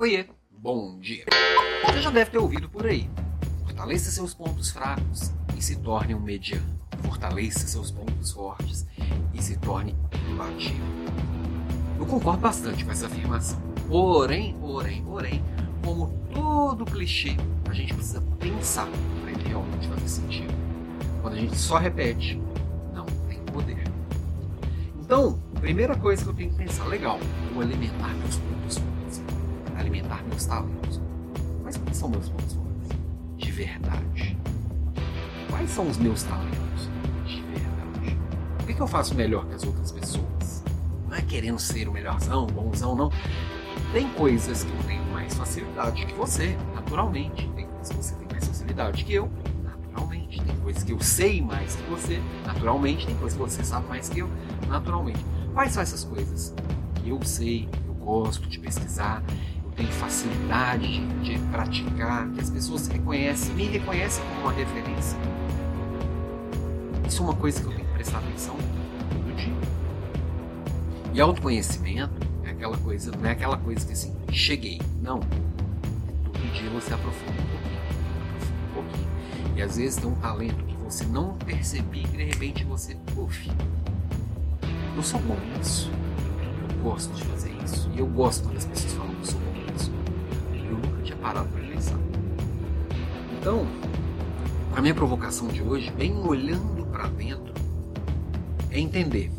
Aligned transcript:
Oiê, 0.00 0.24
bom 0.50 0.98
dia. 0.98 1.26
Você 1.84 2.00
já 2.00 2.08
deve 2.08 2.30
ter 2.30 2.38
ouvido 2.38 2.70
por 2.70 2.86
aí. 2.86 3.10
Fortaleça 3.64 4.10
seus 4.10 4.32
pontos 4.32 4.70
fracos 4.70 5.30
e 5.54 5.60
se 5.60 5.76
torne 5.76 6.14
um 6.14 6.20
mediano. 6.20 6.64
Fortaleça 7.02 7.68
seus 7.68 7.90
pontos 7.90 8.32
fortes 8.32 8.86
e 9.34 9.42
se 9.42 9.58
torne 9.58 9.94
imbatível. 10.26 10.86
Eu 11.98 12.06
concordo 12.06 12.40
bastante 12.40 12.82
com 12.82 12.90
essa 12.90 13.08
afirmação. 13.08 13.60
Porém, 13.88 14.56
porém, 14.58 15.04
porém, 15.04 15.44
como 15.84 16.18
todo 16.32 16.86
clichê, 16.86 17.36
a 17.68 17.74
gente 17.74 17.92
precisa 17.92 18.22
pensar 18.38 18.88
para 19.20 19.32
ele 19.32 19.48
realmente 19.50 19.86
fazer 19.86 20.08
sentido. 20.08 20.54
Quando 21.20 21.34
a 21.34 21.40
gente 21.40 21.58
só 21.58 21.76
repete, 21.76 22.40
não 22.94 23.04
tem 23.28 23.38
poder. 23.52 23.84
Então, 24.98 25.38
primeira 25.60 25.94
coisa 25.94 26.24
que 26.24 26.30
eu 26.30 26.34
tenho 26.34 26.50
que 26.52 26.56
pensar, 26.56 26.86
legal, 26.86 27.18
vou 27.52 27.60
alimentar 27.60 28.14
meus 28.14 28.38
pontos 28.38 28.78
meus 30.18 30.46
talentos. 30.46 31.00
Mas 31.62 31.76
quais 31.76 31.96
são 31.96 32.08
meus 32.08 32.28
pontos 32.28 32.54
fortes? 32.54 32.88
De 33.36 33.50
verdade. 33.50 34.38
Quais 35.48 35.70
são 35.70 35.88
os 35.88 35.96
meus 35.98 36.22
talentos? 36.22 36.88
De 37.26 37.42
verdade. 37.42 38.18
O 38.60 38.66
que, 38.66 38.74
que 38.74 38.80
eu 38.80 38.86
faço 38.86 39.14
melhor 39.14 39.46
que 39.46 39.54
as 39.54 39.64
outras 39.64 39.92
pessoas? 39.92 40.64
Não 41.08 41.16
é 41.16 41.22
querendo 41.22 41.58
ser 41.58 41.88
o 41.88 41.92
melhorzão, 41.92 42.44
o 42.44 42.46
bonzão, 42.46 42.94
não. 42.94 43.10
Tem 43.92 44.08
coisas 44.10 44.64
que 44.64 44.70
eu 44.70 44.82
tenho 44.84 45.04
mais 45.12 45.34
facilidade 45.34 46.06
que 46.06 46.14
você, 46.14 46.56
naturalmente. 46.74 47.48
Tem 47.56 47.66
coisas 47.66 47.88
que 47.88 47.96
você 47.96 48.14
tem 48.14 48.28
mais 48.30 48.46
facilidade 48.46 49.04
que 49.04 49.14
eu, 49.14 49.30
naturalmente. 49.64 50.40
Tem 50.42 50.56
coisas 50.56 50.82
que 50.84 50.92
eu 50.92 51.00
sei 51.00 51.42
mais 51.42 51.74
que 51.74 51.82
você, 51.90 52.22
naturalmente. 52.46 53.06
Tem 53.06 53.16
coisas 53.16 53.36
que 53.36 53.42
você 53.42 53.64
sabe 53.64 53.88
mais 53.88 54.08
que 54.08 54.20
eu, 54.20 54.30
naturalmente. 54.68 55.24
Quais 55.52 55.72
são 55.72 55.82
essas 55.82 56.04
coisas 56.04 56.54
que 56.94 57.10
eu 57.10 57.20
sei, 57.24 57.68
eu 57.86 57.94
gosto 57.94 58.48
de 58.48 58.58
pesquisar, 58.58 59.22
tenho 59.80 59.92
facilidade 59.92 61.00
de, 61.22 61.38
praticar, 61.50 62.28
que 62.32 62.40
as 62.40 62.50
pessoas 62.50 62.86
reconhecem, 62.86 63.54
me 63.54 63.64
reconhecem 63.64 64.22
como 64.28 64.42
uma 64.42 64.52
referência? 64.52 65.16
Isso 67.08 67.22
é 67.22 67.24
uma 67.24 67.34
coisa 67.34 67.60
que 67.60 67.66
eu 67.66 67.72
tenho 67.72 67.88
que 67.88 67.94
prestar 67.94 68.18
atenção 68.18 68.56
todo 69.08 69.36
dia. 69.36 69.54
E 71.14 71.20
autoconhecimento 71.20 72.12
é 72.44 72.50
aquela 72.50 72.76
coisa, 72.76 73.10
não 73.10 73.26
é 73.26 73.32
aquela 73.32 73.56
coisa 73.56 73.86
que 73.86 73.92
assim, 73.94 74.14
cheguei. 74.30 74.82
Não. 75.02 75.20
Todo 75.20 76.52
dia 76.52 76.68
você 76.70 76.92
aprofunda 76.92 77.32
um 77.32 77.46
pouquinho, 77.46 77.80
aprofunda 78.28 78.60
um 78.60 78.74
pouquinho. 78.74 79.56
E 79.56 79.62
às 79.62 79.76
vezes 79.78 79.96
tem 79.96 80.10
um 80.10 80.14
talento 80.16 80.62
que 80.62 80.76
você 80.76 81.04
não 81.06 81.38
percebia 81.38 82.04
e 82.04 82.16
de 82.18 82.24
repente 82.24 82.64
você, 82.64 82.98
uf, 83.16 83.50
eu 84.94 85.02
sou 85.02 85.20
bom 85.20 85.38
nisso. 85.56 85.90
Eu 86.68 86.82
gosto 86.82 87.14
de 87.14 87.24
fazer 87.24 87.56
isso. 87.64 87.90
E 87.94 87.98
eu 87.98 88.06
gosto 88.06 88.44
quando 88.44 88.58
as 88.58 88.66
pessoas 88.66 88.92
falam 88.92 89.14
que 89.14 89.20
eu 89.20 89.26
sou 89.26 89.39
parado 91.20 91.48
para 91.48 91.62
pensar. 91.62 91.98
Então, 93.38 93.66
a 94.76 94.80
minha 94.80 94.94
provocação 94.94 95.48
de 95.48 95.62
hoje, 95.62 95.90
bem 95.90 96.16
olhando 96.16 96.86
para 96.86 97.08
dentro, 97.08 97.52
é 98.70 98.78
entender 98.78 99.30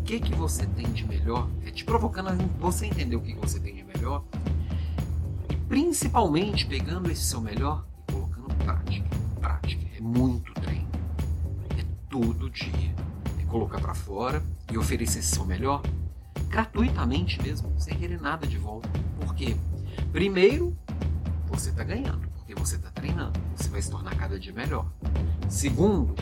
o 0.00 0.04
que 0.04 0.18
que 0.18 0.34
você 0.34 0.66
tem 0.66 0.86
de 0.92 1.06
melhor, 1.06 1.48
é 1.64 1.70
te 1.70 1.84
provocando 1.84 2.28
a 2.28 2.34
você 2.58 2.86
entender 2.86 3.16
o 3.16 3.20
que, 3.20 3.34
que 3.34 3.40
você 3.40 3.60
tem 3.60 3.74
de 3.74 3.84
melhor 3.84 4.24
e 5.50 5.56
principalmente 5.56 6.66
pegando 6.66 7.10
esse 7.10 7.22
seu 7.22 7.40
melhor 7.40 7.84
e 8.08 8.12
colocando 8.12 8.54
prática. 8.64 9.08
Prática 9.40 9.86
é 9.96 10.00
muito 10.00 10.52
treino, 10.54 10.88
é 11.78 11.84
todo 12.08 12.48
dia, 12.50 12.94
é 13.40 13.44
colocar 13.44 13.80
para 13.80 13.94
fora 13.94 14.42
e 14.72 14.78
oferecer 14.78 15.18
esse 15.18 15.34
seu 15.34 15.44
melhor 15.44 15.82
gratuitamente 16.48 17.40
mesmo, 17.42 17.78
sem 17.78 17.96
querer 17.96 18.20
nada 18.20 18.46
de 18.46 18.56
volta. 18.56 18.88
Por 19.20 19.34
quê? 19.34 19.56
Primeiro, 20.12 20.76
você 21.48 21.70
está 21.70 21.82
ganhando, 21.82 22.28
porque 22.28 22.54
você 22.54 22.76
está 22.76 22.90
treinando, 22.90 23.38
você 23.56 23.68
vai 23.68 23.82
se 23.82 23.90
tornar 23.90 24.14
cada 24.16 24.38
dia 24.38 24.52
melhor. 24.52 24.86
Segundo, 25.48 26.14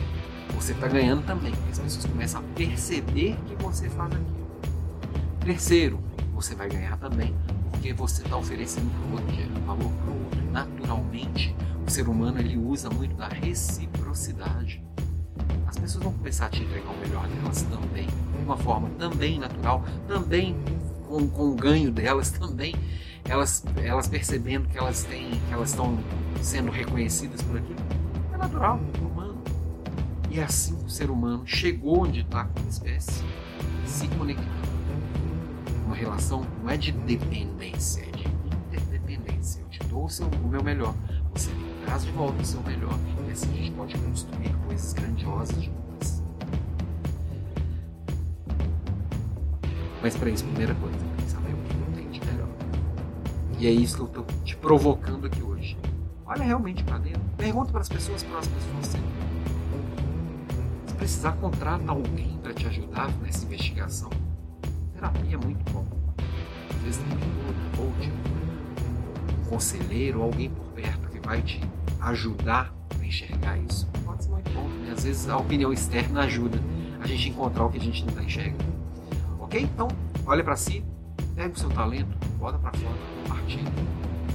você 0.55 0.71
está 0.71 0.87
ganhando 0.87 1.25
também, 1.25 1.51
porque 1.51 1.71
as 1.71 1.79
pessoas 1.79 2.05
começam 2.05 2.41
a 2.41 2.43
perceber 2.55 3.37
que 3.45 3.55
você 3.61 3.89
faz 3.89 4.11
aquilo. 4.13 4.47
Terceiro, 5.41 5.99
você 6.33 6.55
vai 6.55 6.69
ganhar 6.69 6.97
também, 6.97 7.35
porque 7.71 7.93
você 7.93 8.23
está 8.23 8.37
oferecendo 8.37 8.89
para 8.91 9.09
o 9.09 9.11
outro 9.13 9.35
gerando 9.35 9.65
valor 9.65 9.91
para 9.91 10.11
o 10.11 10.23
outro. 10.23 10.51
Naturalmente, 10.51 11.55
o 11.85 11.91
ser 11.91 12.07
humano 12.07 12.39
ele 12.39 12.57
usa 12.57 12.89
muito 12.89 13.15
da 13.15 13.27
reciprocidade. 13.27 14.83
As 15.67 15.77
pessoas 15.77 16.03
vão 16.03 16.13
começar 16.13 16.47
a 16.47 16.49
te 16.49 16.63
entregar 16.63 16.89
o 16.89 16.97
melhor 16.97 17.27
delas 17.27 17.61
também, 17.63 18.07
de 18.07 18.43
uma 18.43 18.57
forma 18.57 18.89
também 18.97 19.39
natural, 19.39 19.83
também 20.07 20.55
com, 21.07 21.27
com 21.27 21.49
o 21.49 21.55
ganho 21.55 21.91
delas 21.91 22.31
também, 22.31 22.75
elas, 23.29 23.63
elas 23.83 24.07
percebendo 24.07 24.67
que 24.69 24.77
elas 24.77 25.03
têm, 25.03 25.31
que 25.31 25.53
elas 25.53 25.69
estão 25.69 25.97
sendo 26.41 26.71
reconhecidas 26.71 27.41
por 27.41 27.57
aquilo. 27.57 27.79
É 28.33 28.37
natural, 28.37 28.79
é 28.93 29.05
humano. 29.05 29.37
E 30.29 30.39
é 30.39 30.43
assim 30.43 30.75
que 30.75 30.85
o 30.85 30.89
ser 30.89 31.09
humano 31.09 31.45
chegou 31.45 32.03
onde 32.03 32.21
está 32.21 32.45
como 32.45 32.67
espécie, 32.69 33.23
se 33.85 34.07
conectando. 34.09 34.67
Uma 35.85 35.95
relação 35.95 36.45
não 36.61 36.69
é 36.69 36.77
de 36.77 36.91
dependência, 36.91 38.01
é 38.01 38.11
de 38.11 38.27
interdependência. 38.27 39.61
Eu 39.61 39.69
te 39.69 39.79
dou 39.87 40.05
o, 40.05 40.09
seu, 40.09 40.27
o 40.27 40.47
meu 40.47 40.63
melhor, 40.63 40.93
você 41.33 41.49
me 41.51 41.85
traz 41.85 42.03
de 42.03 42.11
volta 42.11 42.41
o 42.41 42.45
seu 42.45 42.61
melhor, 42.63 42.97
e 43.27 43.31
assim 43.31 43.51
a 43.51 43.55
gente 43.55 43.71
pode 43.71 43.97
construir 43.97 44.53
coisas 44.65 44.93
grandiosas 44.93 45.63
juntas. 45.63 46.23
Mas 50.01 50.15
para 50.15 50.29
isso, 50.29 50.43
primeira 50.45 50.75
coisa, 50.75 51.06
E 53.59 53.65
é 53.65 53.71
isso 53.71 53.95
que 53.95 54.01
eu 54.01 54.05
estou 54.05 54.25
te 54.43 54.55
provocando 54.55 55.25
aqui 55.25 55.41
hoje. 55.41 55.75
Olha 56.27 56.43
realmente 56.43 56.83
para 56.83 56.99
dentro. 56.99 57.21
Pergunta 57.35 57.71
para 57.71 57.81
as 57.81 57.89
pessoas 57.89 58.21
próximas 58.21 58.63
de 58.63 58.69
você. 58.69 58.99
Se 60.85 60.93
precisar, 60.93 61.31
contrata 61.33 61.91
alguém 61.91 62.37
para 62.43 62.53
te 62.53 62.67
ajudar 62.67 63.11
nessa 63.17 63.45
investigação. 63.45 64.11
Terapia 64.93 65.35
é 65.35 65.37
muito 65.37 65.71
bom. 65.71 65.85
Às 66.69 66.83
vezes 66.83 67.01
tem 67.01 67.17
um 67.17 67.77
coach, 67.77 68.11
um 69.41 69.49
conselheiro, 69.49 70.21
alguém 70.21 70.51
por 70.51 70.65
perto 70.73 71.09
que 71.09 71.19
vai 71.19 71.41
te 71.41 71.59
ajudar 72.01 72.71
a 72.99 73.05
enxergar 73.05 73.57
isso. 73.57 73.87
Pode 74.05 74.23
ser 74.23 74.29
muito 74.29 74.51
bom. 74.51 74.67
Né? 74.67 74.93
Às 74.95 75.03
vezes 75.03 75.27
a 75.29 75.37
opinião 75.37 75.73
externa 75.73 76.21
ajuda 76.21 76.59
a 77.01 77.07
gente 77.07 77.29
encontrar 77.29 77.65
o 77.65 77.71
que 77.71 77.77
a 77.77 77.81
gente 77.81 78.01
não 78.03 78.09
está 78.09 78.23
enxergando. 78.23 78.65
Ok? 79.39 79.61
Então, 79.61 79.87
olha 80.27 80.43
para 80.43 80.55
si, 80.55 80.83
Pega 81.37 81.53
o 81.53 81.55
seu 81.55 81.69
talento, 81.69 82.17
bota 82.39 82.57
para 82.57 82.75
fora, 82.79 82.95
compartilha, 83.21 83.71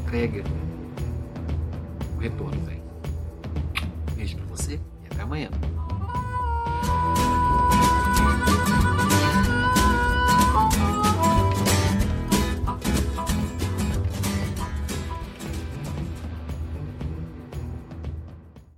entrega. 0.02 0.44
O 2.16 2.20
retorno 2.20 2.64
vem. 2.64 2.80
Beijo 4.14 4.36
para 4.36 4.46
você 4.46 4.74
e 5.02 5.06
até 5.12 5.22
amanhã. 5.22 5.50